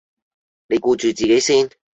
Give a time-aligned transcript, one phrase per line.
[0.65, 1.69] 你顧住自己先